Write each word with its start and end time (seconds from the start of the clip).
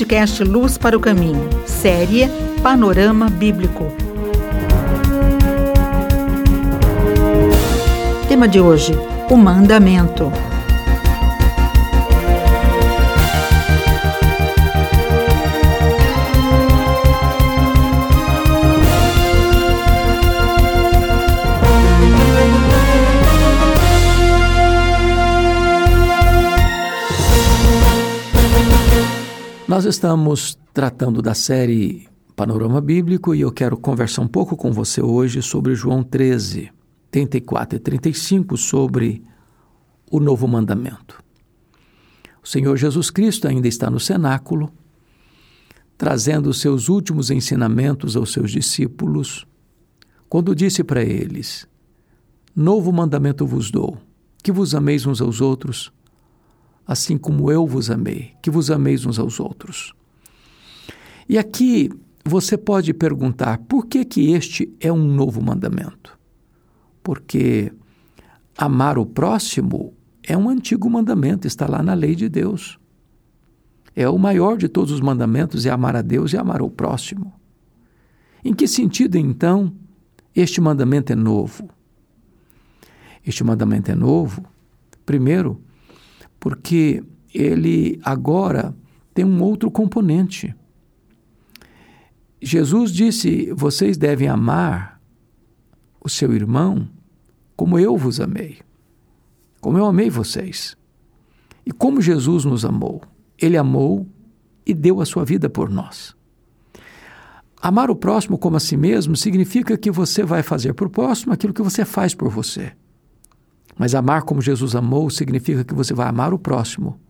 podcast 0.00 0.42
Luz 0.42 0.78
para 0.78 0.96
o 0.96 1.00
Caminho, 1.00 1.46
série 1.66 2.26
Panorama 2.62 3.28
Bíblico. 3.28 3.92
Tema 8.26 8.48
de 8.48 8.58
hoje: 8.58 8.94
o 9.28 9.36
mandamento. 9.36 10.32
Nós 29.80 29.86
estamos 29.86 30.58
tratando 30.74 31.22
da 31.22 31.32
série 31.32 32.06
Panorama 32.36 32.82
Bíblico 32.82 33.34
e 33.34 33.40
eu 33.40 33.50
quero 33.50 33.78
conversar 33.78 34.20
um 34.20 34.28
pouco 34.28 34.54
com 34.54 34.70
você 34.70 35.00
hoje 35.00 35.40
sobre 35.40 35.74
João 35.74 36.02
13, 36.02 36.70
34 37.10 37.76
e 37.76 37.80
35, 37.80 38.58
sobre 38.58 39.24
o 40.10 40.20
novo 40.20 40.46
mandamento. 40.46 41.24
O 42.42 42.46
Senhor 42.46 42.76
Jesus 42.76 43.08
Cristo 43.10 43.48
ainda 43.48 43.68
está 43.68 43.88
no 43.88 43.98
cenáculo, 43.98 44.70
trazendo 45.96 46.50
os 46.50 46.60
seus 46.60 46.90
últimos 46.90 47.30
ensinamentos 47.30 48.16
aos 48.16 48.34
seus 48.34 48.50
discípulos, 48.50 49.46
quando 50.28 50.54
disse 50.54 50.84
para 50.84 51.02
eles: 51.02 51.66
Novo 52.54 52.92
mandamento 52.92 53.46
vos 53.46 53.70
dou, 53.70 53.96
que 54.42 54.52
vos 54.52 54.74
ameis 54.74 55.06
uns 55.06 55.22
aos 55.22 55.40
outros 55.40 55.90
assim 56.86 57.16
como 57.16 57.50
eu 57.50 57.66
vos 57.66 57.90
amei, 57.90 58.32
que 58.42 58.50
vos 58.50 58.70
ameis 58.70 59.06
uns 59.06 59.18
aos 59.18 59.38
outros. 59.38 59.94
E 61.28 61.38
aqui 61.38 61.90
você 62.24 62.56
pode 62.56 62.92
perguntar 62.92 63.58
por 63.58 63.86
que, 63.86 64.04
que 64.04 64.32
este 64.32 64.74
é 64.80 64.92
um 64.92 65.04
novo 65.04 65.40
mandamento? 65.40 66.18
Porque 67.02 67.72
amar 68.56 68.98
o 68.98 69.06
próximo 69.06 69.94
é 70.22 70.36
um 70.36 70.48
antigo 70.48 70.90
mandamento, 70.90 71.46
está 71.46 71.66
lá 71.66 71.82
na 71.82 71.94
lei 71.94 72.14
de 72.14 72.28
Deus. 72.28 72.78
É 73.94 74.08
o 74.08 74.18
maior 74.18 74.56
de 74.56 74.68
todos 74.68 74.92
os 74.92 75.00
mandamentos 75.00 75.66
é 75.66 75.70
amar 75.70 75.96
a 75.96 76.02
Deus 76.02 76.32
e 76.32 76.36
amar 76.36 76.62
o 76.62 76.70
próximo. 76.70 77.32
Em 78.44 78.54
que 78.54 78.66
sentido, 78.66 79.16
então, 79.16 79.72
este 80.34 80.60
mandamento 80.60 81.12
é 81.12 81.16
novo? 81.16 81.68
Este 83.26 83.44
mandamento 83.44 83.90
é 83.90 83.94
novo, 83.94 84.44
primeiro, 85.04 85.60
porque 86.40 87.04
ele 87.32 88.00
agora 88.02 88.74
tem 89.14 89.24
um 89.24 89.42
outro 89.42 89.70
componente. 89.70 90.54
Jesus 92.40 92.90
disse: 92.90 93.52
Vocês 93.52 93.98
devem 93.98 94.26
amar 94.26 95.00
o 96.00 96.08
seu 96.08 96.32
irmão 96.32 96.88
como 97.54 97.78
eu 97.78 97.96
vos 97.96 98.18
amei, 98.18 98.58
como 99.60 99.76
eu 99.76 99.84
amei 99.84 100.08
vocês. 100.08 100.74
E 101.66 101.70
como 101.70 102.00
Jesus 102.00 102.46
nos 102.46 102.64
amou? 102.64 103.02
Ele 103.38 103.58
amou 103.58 104.08
e 104.64 104.72
deu 104.72 105.00
a 105.00 105.04
sua 105.04 105.24
vida 105.24 105.50
por 105.50 105.68
nós. 105.68 106.16
Amar 107.60 107.90
o 107.90 107.94
próximo 107.94 108.38
como 108.38 108.56
a 108.56 108.60
si 108.60 108.76
mesmo 108.76 109.14
significa 109.14 109.76
que 109.76 109.90
você 109.90 110.24
vai 110.24 110.42
fazer 110.42 110.72
por 110.72 110.88
próximo 110.88 111.34
aquilo 111.34 111.52
que 111.52 111.60
você 111.60 111.84
faz 111.84 112.14
por 112.14 112.30
você. 112.30 112.72
Mas 113.78 113.94
amar 113.94 114.22
como 114.22 114.42
Jesus 114.42 114.74
amou 114.74 115.08
significa 115.10 115.64
que 115.64 115.74
você 115.74 115.94
vai 115.94 116.08
amar 116.08 116.34
o 116.34 116.38
próximo 116.38 117.00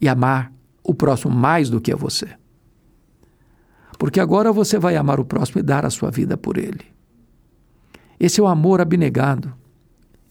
e 0.00 0.08
amar 0.08 0.52
o 0.82 0.94
próximo 0.94 1.34
mais 1.34 1.70
do 1.70 1.80
que 1.80 1.92
a 1.92 1.96
você. 1.96 2.28
Porque 3.98 4.20
agora 4.20 4.52
você 4.52 4.78
vai 4.78 4.96
amar 4.96 5.18
o 5.18 5.24
próximo 5.24 5.60
e 5.60 5.62
dar 5.62 5.86
a 5.86 5.90
sua 5.90 6.10
vida 6.10 6.36
por 6.36 6.58
ele. 6.58 6.84
Esse 8.18 8.40
é 8.40 8.42
o 8.42 8.46
amor 8.46 8.80
abnegado. 8.80 9.52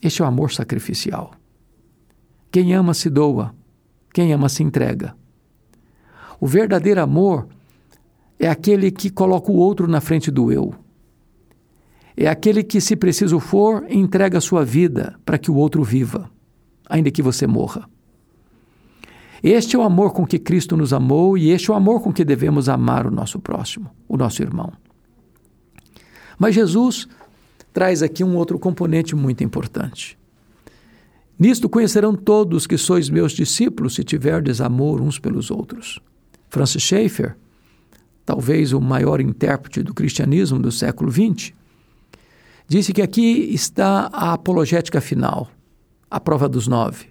Esse 0.01 0.21
é 0.21 0.25
o 0.25 0.27
amor 0.27 0.51
sacrificial. 0.51 1.31
Quem 2.51 2.73
ama 2.73 2.93
se 2.93 3.09
doa, 3.09 3.55
quem 4.13 4.33
ama 4.33 4.49
se 4.49 4.61
entrega. 4.61 5.15
O 6.39 6.45
verdadeiro 6.45 7.01
amor 7.01 7.47
é 8.37 8.49
aquele 8.49 8.91
que 8.91 9.09
coloca 9.09 9.51
o 9.51 9.55
outro 9.55 9.87
na 9.87 10.01
frente 10.01 10.29
do 10.29 10.51
eu 10.51 10.75
é 12.15 12.27
aquele 12.27 12.63
que, 12.63 12.79
se 12.79 12.95
preciso 12.95 13.39
for, 13.39 13.85
entrega 13.89 14.39
sua 14.39 14.63
vida 14.63 15.15
para 15.25 15.37
que 15.37 15.49
o 15.49 15.55
outro 15.55 15.83
viva, 15.83 16.29
ainda 16.87 17.11
que 17.11 17.21
você 17.21 17.47
morra. 17.47 17.89
Este 19.41 19.75
é 19.75 19.79
o 19.79 19.81
amor 19.81 20.13
com 20.13 20.25
que 20.25 20.39
Cristo 20.39 20.77
nos 20.77 20.93
amou 20.93 21.37
e 21.37 21.49
este 21.49 21.69
é 21.69 21.73
o 21.73 21.77
amor 21.77 22.01
com 22.01 22.13
que 22.13 22.23
devemos 22.23 22.69
amar 22.69 23.05
o 23.05 23.11
nosso 23.11 23.39
próximo, 23.39 23.91
o 24.07 24.15
nosso 24.15 24.41
irmão. 24.41 24.71
Mas 26.39 26.55
Jesus 26.55 27.07
traz 27.73 28.01
aqui 28.01 28.23
um 28.23 28.37
outro 28.37 28.57
componente 28.57 29.15
muito 29.15 29.43
importante. 29.43 30.17
Nisto 31.37 31.67
conhecerão 31.67 32.15
todos 32.15 32.67
que 32.67 32.77
sois 32.77 33.09
meus 33.09 33.33
discípulos 33.33 33.95
se 33.95 34.03
tiverdes 34.03 34.61
amor 34.61 35.01
uns 35.01 35.19
pelos 35.19 35.51
outros. 35.51 35.99
Francis 36.49 36.83
Schaeffer, 36.83 37.35
talvez 38.25 38.71
o 38.71 38.79
maior 38.79 39.19
intérprete 39.19 39.83
do 39.83 39.93
cristianismo 39.93 40.59
do 40.59 40.71
século 40.71 41.11
XX, 41.11 41.51
disse 42.67 42.93
que 42.93 43.01
aqui 43.01 43.53
está 43.53 44.09
a 44.11 44.33
apologética 44.33 45.01
final, 45.01 45.49
a 46.09 46.19
prova 46.19 46.47
dos 46.47 46.67
nove. 46.67 47.07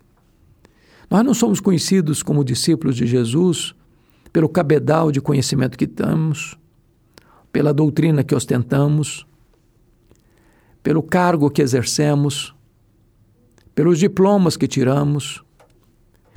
Nós 1.10 1.24
não 1.24 1.34
somos 1.34 1.60
conhecidos 1.60 2.22
como 2.22 2.44
discípulos 2.44 2.96
de 2.96 3.06
Jesus 3.06 3.74
pelo 4.32 4.48
cabedal 4.48 5.12
de 5.12 5.20
conhecimento 5.20 5.76
que 5.76 5.86
temos, 5.86 6.58
pela 7.52 7.74
doutrina 7.74 8.24
que 8.24 8.34
ostentamos, 8.34 9.26
pelo 10.82 11.02
cargo 11.02 11.50
que 11.50 11.60
exercemos, 11.60 12.54
pelos 13.74 13.98
diplomas 13.98 14.56
que 14.56 14.66
tiramos, 14.66 15.44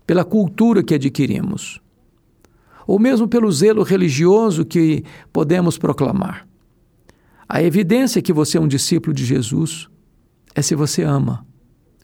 pela 0.06 0.24
cultura 0.24 0.84
que 0.84 0.94
adquirimos, 0.94 1.82
ou 2.86 3.00
mesmo 3.00 3.28
pelo 3.28 3.52
zelo 3.52 3.84
religioso 3.84 4.66
que 4.66 5.04
podemos 5.34 5.78
proclamar. 5.78 6.46
A 7.48 7.62
evidência 7.62 8.22
que 8.22 8.34
você 8.34 8.58
é 8.58 8.62
um 8.62 8.68
discípulo 8.68 9.14
de 9.14 9.24
Jesus 9.24 9.88
é 10.56 10.62
se 10.62 10.74
você 10.74 11.04
ama 11.04 11.46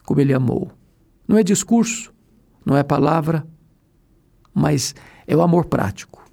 como 0.03 0.19
ele 0.19 0.33
amou. 0.33 0.71
Não 1.27 1.37
é 1.37 1.43
discurso, 1.43 2.13
não 2.65 2.75
é 2.75 2.83
palavra, 2.83 3.47
mas 4.53 4.93
é 5.25 5.35
o 5.35 5.41
amor 5.41 5.65
prático. 5.65 6.23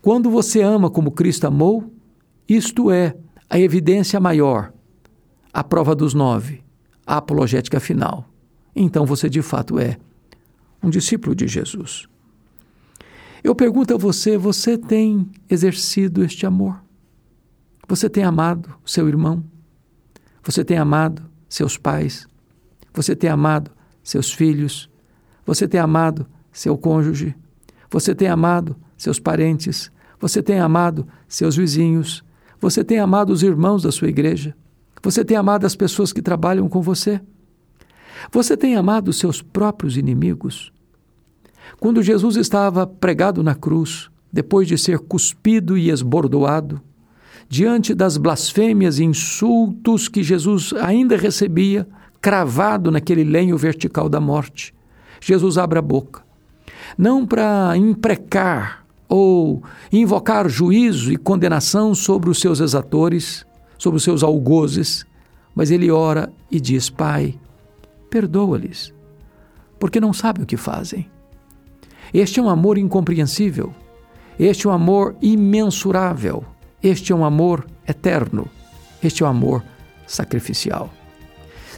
Quando 0.00 0.30
você 0.30 0.62
ama 0.62 0.90
como 0.90 1.10
Cristo 1.10 1.46
amou, 1.46 1.92
isto 2.48 2.90
é 2.90 3.16
a 3.48 3.58
evidência 3.58 4.20
maior, 4.20 4.72
a 5.52 5.64
prova 5.64 5.94
dos 5.94 6.14
nove, 6.14 6.62
a 7.06 7.16
apologética 7.16 7.80
final. 7.80 8.28
Então 8.76 9.06
você 9.06 9.28
de 9.28 9.42
fato 9.42 9.78
é 9.78 9.96
um 10.82 10.90
discípulo 10.90 11.34
de 11.34 11.46
Jesus. 11.48 12.06
Eu 13.42 13.54
pergunto 13.54 13.94
a 13.94 13.96
você: 13.96 14.36
você 14.36 14.76
tem 14.76 15.30
exercido 15.48 16.22
este 16.24 16.46
amor? 16.46 16.83
Você 17.86 18.08
tem 18.08 18.24
amado 18.24 18.74
seu 18.84 19.08
irmão? 19.08 19.44
Você 20.42 20.64
tem 20.64 20.78
amado 20.78 21.22
seus 21.48 21.76
pais? 21.76 22.26
Você 22.94 23.14
tem 23.14 23.28
amado 23.28 23.70
seus 24.02 24.32
filhos? 24.32 24.88
Você 25.44 25.68
tem 25.68 25.80
amado 25.80 26.26
seu 26.50 26.78
cônjuge? 26.78 27.34
Você 27.90 28.14
tem 28.14 28.28
amado 28.28 28.76
seus 28.96 29.18
parentes? 29.18 29.90
Você 30.18 30.42
tem 30.42 30.58
amado 30.58 31.06
seus 31.28 31.56
vizinhos? 31.56 32.24
Você 32.60 32.82
tem 32.82 32.98
amado 32.98 33.30
os 33.30 33.42
irmãos 33.42 33.82
da 33.82 33.92
sua 33.92 34.08
igreja? 34.08 34.56
Você 35.02 35.22
tem 35.22 35.36
amado 35.36 35.66
as 35.66 35.76
pessoas 35.76 36.12
que 36.12 36.22
trabalham 36.22 36.68
com 36.68 36.80
você? 36.80 37.20
Você 38.32 38.56
tem 38.56 38.74
amado 38.74 39.12
seus 39.12 39.42
próprios 39.42 39.98
inimigos? 39.98 40.72
Quando 41.78 42.02
Jesus 42.02 42.36
estava 42.36 42.86
pregado 42.86 43.42
na 43.42 43.54
cruz, 43.54 44.08
depois 44.32 44.66
de 44.66 44.78
ser 44.78 44.98
cuspido 45.00 45.76
e 45.76 45.90
esbordoado, 45.90 46.80
diante 47.48 47.94
das 47.94 48.16
blasfêmias 48.16 48.98
e 48.98 49.04
insultos 49.04 50.08
que 50.08 50.22
Jesus 50.22 50.72
ainda 50.80 51.16
recebia, 51.16 51.86
cravado 52.20 52.90
naquele 52.90 53.24
lenho 53.24 53.56
vertical 53.56 54.08
da 54.08 54.20
morte. 54.20 54.74
Jesus 55.20 55.58
abre 55.58 55.78
a 55.78 55.82
boca, 55.82 56.22
não 56.96 57.26
para 57.26 57.76
imprecar 57.76 58.84
ou 59.08 59.62
invocar 59.92 60.48
juízo 60.48 61.12
e 61.12 61.16
condenação 61.16 61.94
sobre 61.94 62.30
os 62.30 62.40
seus 62.40 62.60
exatores, 62.60 63.46
sobre 63.78 63.98
os 63.98 64.04
seus 64.04 64.22
algozes, 64.22 65.06
mas 65.54 65.70
ele 65.70 65.90
ora 65.90 66.32
e 66.50 66.60
diz: 66.60 66.90
Pai, 66.90 67.38
perdoa-lhes, 68.10 68.92
porque 69.78 70.00
não 70.00 70.12
sabem 70.12 70.44
o 70.44 70.46
que 70.46 70.56
fazem. 70.56 71.10
Este 72.12 72.40
é 72.40 72.42
um 72.42 72.48
amor 72.48 72.78
incompreensível, 72.78 73.74
este 74.38 74.66
é 74.66 74.70
um 74.70 74.72
amor 74.72 75.16
imensurável 75.20 76.44
este 76.84 77.12
é 77.12 77.16
um 77.16 77.24
amor 77.24 77.66
eterno, 77.88 78.46
este 79.02 79.22
é 79.22 79.26
um 79.26 79.30
amor 79.30 79.64
sacrificial. 80.06 80.90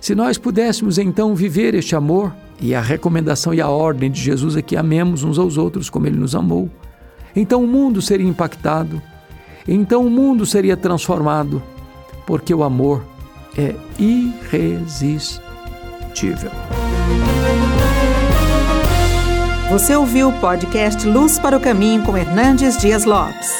Se 0.00 0.16
nós 0.16 0.36
pudéssemos 0.36 0.98
então 0.98 1.32
viver 1.32 1.76
este 1.76 1.94
amor, 1.94 2.34
e 2.60 2.74
a 2.74 2.80
recomendação 2.80 3.54
e 3.54 3.60
a 3.60 3.68
ordem 3.68 4.10
de 4.10 4.20
Jesus 4.20 4.56
é 4.56 4.62
que 4.62 4.76
amemos 4.76 5.22
uns 5.22 5.38
aos 5.38 5.56
outros 5.56 5.88
como 5.88 6.08
ele 6.08 6.16
nos 6.16 6.34
amou, 6.34 6.68
então 7.36 7.62
o 7.62 7.68
mundo 7.68 8.02
seria 8.02 8.26
impactado, 8.26 9.00
então 9.68 10.04
o 10.04 10.10
mundo 10.10 10.44
seria 10.44 10.76
transformado, 10.76 11.62
porque 12.26 12.52
o 12.52 12.64
amor 12.64 13.04
é 13.56 13.76
irresistível. 14.00 15.40
Você 19.70 19.94
ouviu 19.94 20.30
o 20.30 20.40
podcast 20.40 21.06
Luz 21.06 21.38
para 21.38 21.56
o 21.56 21.60
Caminho 21.60 22.02
com 22.02 22.16
Hernandes 22.16 22.76
Dias 22.76 23.04
Lopes. 23.04 23.52